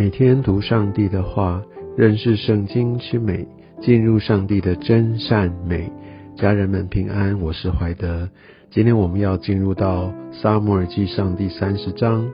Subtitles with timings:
[0.00, 1.62] 每天读上帝的话，
[1.94, 3.46] 认识圣经之美，
[3.82, 5.92] 进入上帝的真善美。
[6.34, 8.26] 家人们平安，我是怀德。
[8.70, 12.26] 今天我们要进入到撒母耳记上第三十章。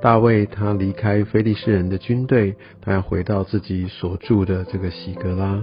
[0.00, 5.60] 大卫他离开非利士人的军队，他要回到自己所住的这个喜格拉。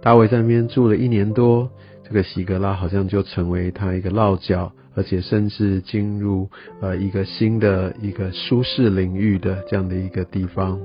[0.00, 1.70] 大卫在那边住了一年多，
[2.08, 4.72] 这个希格拉好像就成为他一个落脚。
[4.94, 6.50] 而且甚至进入
[6.80, 10.80] 呃一个新的一个舒适领域的这样的一个地方，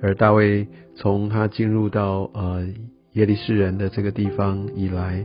[0.00, 2.66] 而大卫从他进入到呃
[3.12, 5.22] 耶利士人的这个地方以来，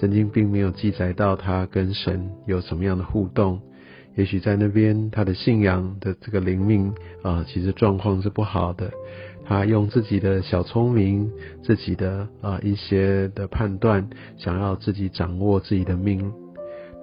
[0.00, 3.60] 圣经并没有记载到他跟神有什么样的互动。
[4.16, 6.92] 也许在那边他的信仰的这个灵命
[7.22, 8.90] 啊，其实状况是不好的。
[9.44, 11.30] 他用自己的小聪明，
[11.62, 14.08] 自己的啊一些的判断，
[14.38, 16.32] 想要自己掌握自己的命。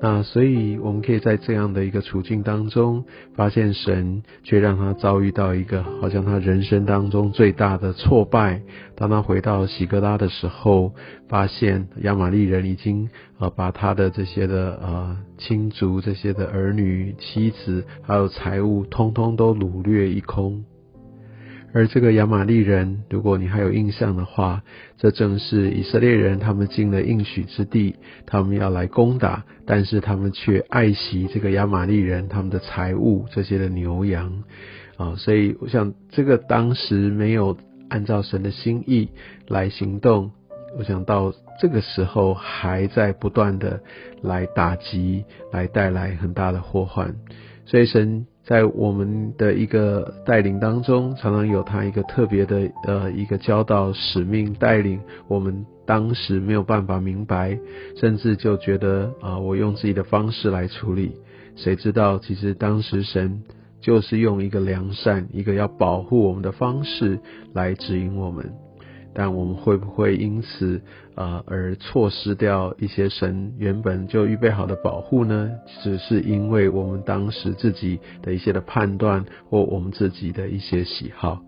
[0.03, 8.63] 那所以，我们可以在这样的一个处境当中，发现神却让他遭遇到一个好像他人生当中最大的挫败。
[8.95, 10.95] 当他回到喜格拉的时候，
[11.29, 20.65] 发现亚玛利人已经呃把他的这些的呃亲族、这些的儿女、妻子还有财物，通通都掳掠一空。
[21.73, 24.61] 而这个亚玛利人，如果你还有印象的话，
[24.97, 34.43] 这正是以色列人他们进了应许之地，他们要来攻打，但是他们却爱惜这个亚玛利人他们的财物，这些的牛羊
[34.97, 37.57] 啊，所以我想这个当时没有
[37.89, 39.09] 按照神的心意
[39.47, 40.31] 来行动，
[40.77, 43.81] 我想到这个时候还在不断的
[44.21, 47.15] 来打击，来带来很大的祸患，
[47.65, 48.27] 所以神。
[48.43, 57.57] 在我们的一个带领当中，常常有他一个特别的呃一个教导使命带领，我们当时没有办法明白，
[57.97, 61.11] 甚至就觉得啊，我用自己的方式来处理，
[61.55, 63.43] 谁知道其实当时神
[63.79, 67.19] 就是用一个良善、一个要保护我们的方式
[67.53, 68.51] 来指引我们。
[69.13, 70.81] 但我们会不会因此
[71.15, 75.51] 啊而错失掉一些神原本就预备好的保护呢？
[75.83, 81.41] 只是因为我们当时自己的一些的判断或我们自己的一些喜好。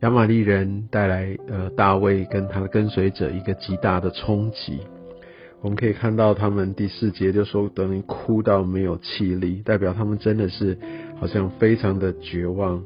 [0.00, 4.80] 亚玛利人带来呃大卫跟他的跟随者一个极大的冲击。
[5.60, 10.78] 我们可以看到他们第四节就说等于哭到没有气力，代表他们真的是
[11.18, 12.82] 好像非常的绝望。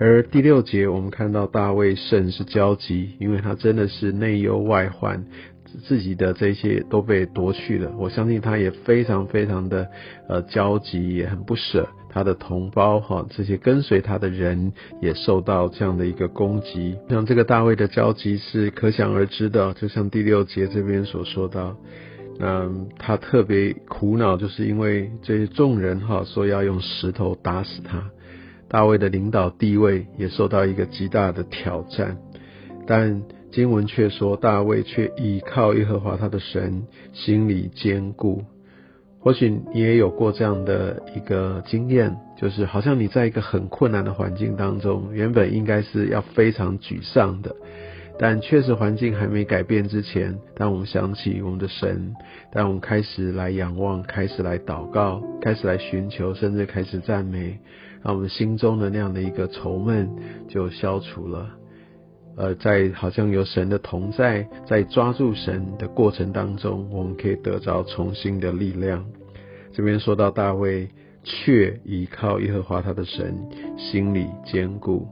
[0.00, 5.26] 而第六节，我们看到大卫甚是焦急，因为他真的是内忧外患，
[5.86, 7.92] 自己的这些都被夺去了。
[7.98, 9.86] 我相信他也非常非常的
[10.26, 14.72] 呃焦急，也很不舍他的同胞哈，这些跟随他的人
[15.02, 16.96] 也受到这样的一个攻击。
[17.10, 21.76] 像这个大卫的焦急是可想而知的，就像第六节这边所说到，
[22.38, 28.10] 那他特别苦恼，就是因为这些众人哈说要用石头打死他。
[28.70, 32.16] 大卫的领导地位也受到一个极大的挑战，
[32.86, 33.20] 但
[33.50, 38.44] 经文却说，大卫却倚靠耶和华他的神，心里坚固。
[39.18, 47.54] 或许你也有过这样的一个经验，就是好像你在一个很困难的环境当中，原本应该是要非常沮丧的，
[48.22, 52.14] 但确实环境还没改变之前，当我们想起我们的神，
[52.52, 57.58] 当我们开始来仰望，开始来祷告，开始来寻求，甚至开始赞美。
[58.02, 60.06] 让我们心中的那样的一个愁闷
[60.48, 61.48] 就消除了，
[62.36, 69.02] 呃，在好像有神的同在，在抓住神的过程当中，我们可以得着重新的力量。
[69.72, 70.90] 这边说到大卫
[71.22, 73.34] 却依靠耶和华他的神，
[73.78, 75.08] 心里坚固。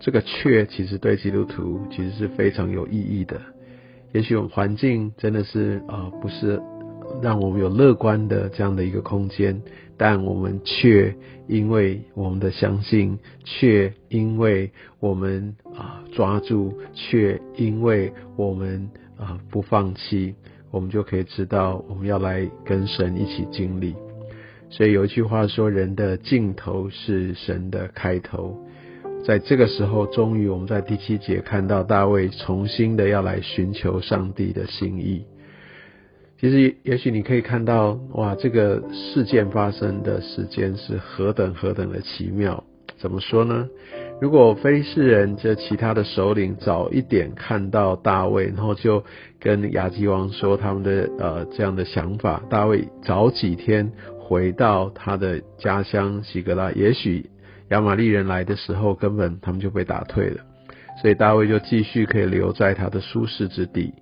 [0.00, 3.40] 这个却其实对基督徒其实是非常有意义的。
[4.12, 6.60] 也许我们环境真的是啊，不是。
[7.20, 9.60] 让我们有乐观的这样的一个空间，
[9.96, 11.12] 但我们却
[11.48, 18.88] 因为我们的相信，却因为我们啊抓住，却因为我们
[19.18, 20.36] 啊不放弃，
[20.70, 23.96] 我们就可以知道我们要来跟神一起经历。
[24.70, 28.56] 所以有一句话说：“人的尽头是神的开头。”
[29.24, 35.24] 在这个时候，终于我们在第七节看到大卫重新的要来寻求上帝的心意。
[36.40, 42.64] 其实，也许你可以看到，哇，这个事件发生的时间是何等何等的奇妙。
[42.98, 43.68] 怎么说呢？
[44.20, 49.04] 如果非利士人这其他的首领早一点看到大卫，然后就
[49.38, 57.30] 跟亚基王说他们的呃这样的想法，大卫早几天回到他的家乡希格拉，也许
[57.70, 60.42] 亚玛利人来的时候，根本他们就被打退了，
[61.00, 63.94] 所以大卫就继续可以留在他的舒适之地。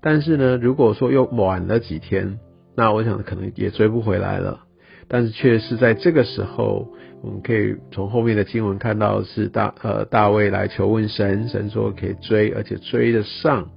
[0.00, 2.38] 但是呢，如果说又晚了几天，
[2.76, 4.60] 那我想可能也追不回来了。
[5.08, 6.88] 但是却是在这个时候，
[7.22, 13.70] 我们可以从后面的经文看到是大呃大卫来求问神，神说可以追，而且追得上，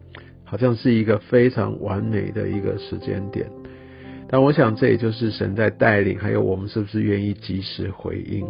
[0.44, 3.48] 好像是一个非常完美的一个时间点。
[4.28, 8.48] 但我想这也就是神在带领，还有我们是不是愿意及时回应？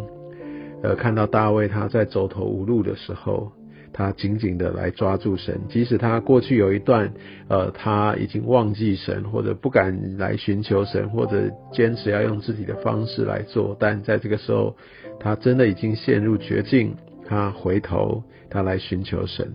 [0.83, 3.51] 呃，看到大卫他在走投无路的时候。
[3.91, 7.11] 他紧紧的来抓住神，即使他过去有一段，
[7.49, 14.77] 呃，他已经忘记神，或者不敢来寻求神，或者坚持要用自己的方式来做，但在这个时候，
[15.19, 16.95] 他真的已经陷入绝境，
[17.27, 19.53] 他回头，他来寻求神。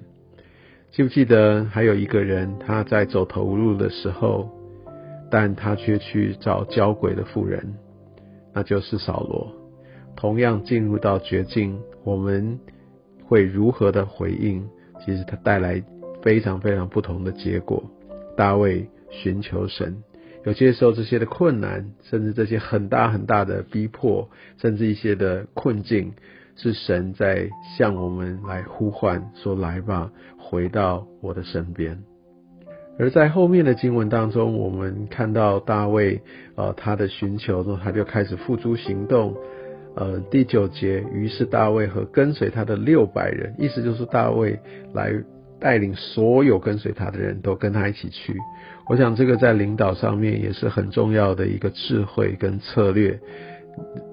[0.91, 4.51] 记不记得还有一个人，他在走投无路的时候，
[5.31, 7.73] 但他却去找交鬼的妇人，
[8.53, 9.51] 那就是扫罗，
[10.17, 12.59] 同样进入到绝境，我们。
[13.27, 14.69] 会如何的回应？
[15.01, 15.83] 其实它带来
[16.21, 17.83] 非常非常不同的结果。
[18.37, 20.05] 大卫寻求神，
[20.45, 24.29] 有些时候这些的困难，甚至这些很大很大的逼迫，
[24.59, 26.13] 甚至一些的困境，
[26.55, 32.03] 是神在向我们来呼唤，说：“来吧，回到我的身边。”
[32.99, 36.21] 而在后面的经文当中，我们看到大卫，
[36.57, 39.35] 呃，他的寻求中，他就开始付诸行动。
[39.97, 44.59] 呃，第九节，于是大卫和跟随他的六百人，意思就是大卫
[44.93, 45.13] 来
[45.61, 48.37] 带领所有跟随他的人都跟他一起去。
[48.89, 53.21] 我想这个在领导上面也是很重要的一个智慧跟策略。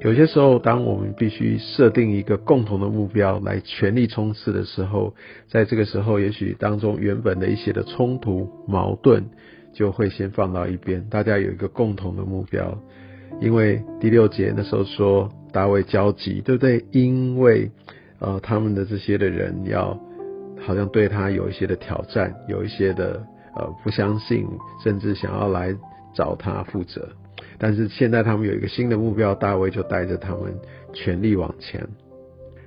[0.01, 5.13] 有些时候，当我们必须设定一个共同的目标来全力冲刺的时候，
[5.49, 9.25] 在这个时候，也许当中原本的一些的冲突矛盾
[9.73, 12.77] 就会先放到一边，大家有一个共同的目标。
[13.39, 16.83] 因为第六节那时候说大卫焦急，对不对？
[16.91, 17.71] 因为
[18.19, 19.99] 呃他们的这些的人要
[20.59, 23.23] 好像对他有一些的挑战，有一些的
[23.55, 24.45] 呃不相信，
[24.83, 25.75] 甚至想要来
[26.13, 27.07] 找他负责。
[27.57, 30.53] 但是现在他们有一个新的目标，大卫就带着他们
[30.93, 31.87] 全力往前。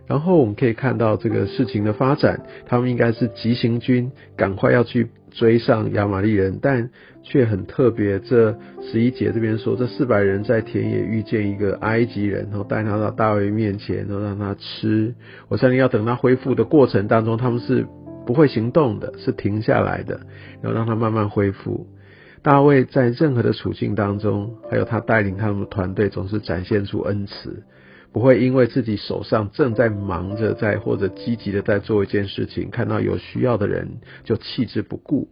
[0.06, 6.91] 然后我们可以看到这个事情的发展，他们应该是急行军，赶快要去追上亚玛力人，但
[7.23, 8.19] 却很特别。
[8.21, 15.15] 这十一节这边说，这四百人在田野遇见一个埃及人，然后带他到大卫面前，然后让他吃。
[15.49, 17.87] 我相信要等他恢复的过程当中，他们是
[18.27, 20.21] 不会行动的，是停下来的，
[20.61, 21.87] 然后让他慢慢恢复。
[22.43, 27.62] 大卫在任何的处境当中，还有他带领他们的团队，总是展现出恩慈。
[28.14, 35.28] 不会因为自己手上正在忙着在或者积极的在做一件事情，看到有需要的人就弃之不顾。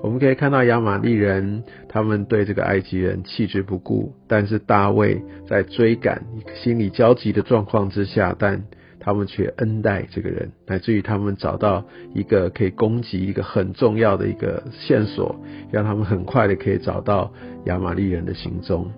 [0.00, 6.24] 我们可以看到亚玛利人他们对这个埃及人弃之不顾，但是大卫在追赶、
[6.54, 8.62] 心理焦急的状况之下，但
[9.00, 11.84] 他们却恩待这个人，乃至于他们找到
[12.14, 15.34] 一个可以攻击一个很重要的一个线索，
[15.72, 17.32] 让他们很快的可以找到
[17.64, 18.92] 亚玛利人的行踪。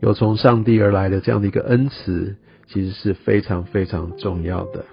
[0.00, 2.36] 有从上帝而来的这样的一个恩慈，
[2.66, 4.84] 其实是非常非常重要的。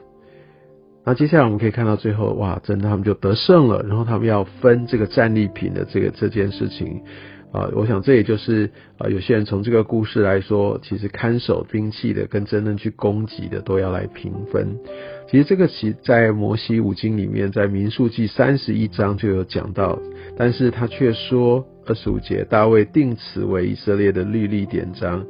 [1.06, 3.84] 那接下来我们可以看到最后，哇，真的他们就得胜了。
[3.84, 7.04] 然后他们要分这个战利品的这个这件事情，
[7.56, 14.78] 啊，我想这也就是啊，有些人从这个故事来说，其实看守兵器的跟真正去攻击的都要来平分。
[15.30, 19.98] 其实这个其在摩西五经里面，在民数记三十一章就有讲到，
[20.38, 21.66] 但是他却说。
[21.88, 25.24] 二十五节，大卫定此为以色列的律例典章，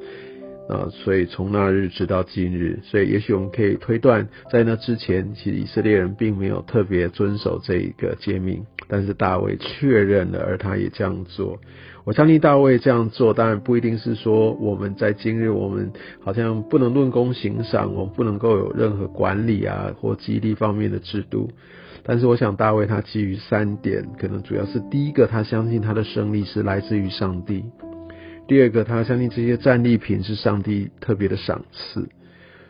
[0.67, 11.59] 啊，所以从那日直到今日，所以也许我们可以推断，在那之前，其实以色列人并没有特别遵守这一个诫命，但是大卫确认了，而他也这样做。
[12.03, 15.91] 我相信大卫这样做，当然不一定是说我们在今日我们
[16.23, 21.49] 好像不能论功行赏，我们不能够有任何管理啊或激励方面的制度。
[22.07, 27.63] 但是我想，大卫他基于三点，可能主要是第一个，他相信他的胜利是来自于上帝；
[28.47, 32.07] 第二个，他相信这些战利品是上帝特别的赏赐，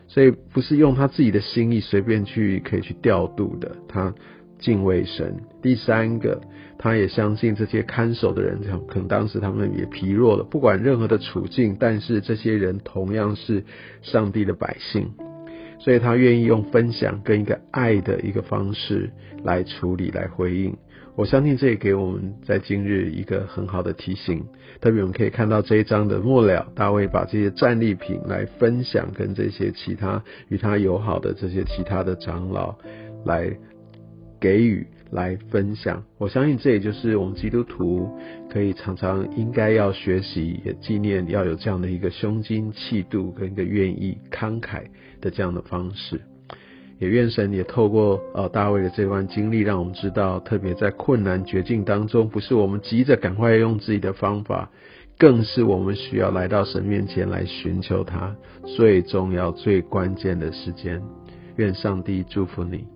[0.08, 3.76] 所以不是用他自己的心意随便去可以去调度的。
[3.86, 4.14] 他
[4.58, 5.36] 敬畏神。
[5.60, 6.40] 第三个，
[6.78, 13.62] 他也相信这些看守的人，可能当时他们也疲弱了，不管任何的处境，但是这些人同样是
[14.00, 15.12] 上帝的百姓。
[15.78, 19.10] 所以他愿意用分享跟一个爱的一个方式
[19.44, 20.74] 来处理、来回应。
[21.16, 24.44] 我相信这也给我们在今日一个很好的提醒。
[24.80, 32.76] 特别我们可以看到这一章的末了，大卫把这些战利品来分享，跟这些其他与他友好的这些其他的长老
[33.24, 33.50] 来
[34.40, 34.86] 给予。
[35.12, 38.10] 来分享，我相信这也就是我们基督徒
[38.50, 44.82] 可以常常应该要学习，也纪念要有这样的一个胸襟气度跟一个愿意慷慨
[45.20, 46.20] 的这样的方式。
[46.98, 54.70] 也愿神也透过呃大卫的这段经历，让我们知道，特别在困难绝境当中，不是我们急着赶快用自己的方法
[55.18, 58.34] 更是我们需要来到神面前来寻求他
[58.76, 61.02] 最重要、最关键的时间。
[61.56, 62.95] 愿上帝祝福你。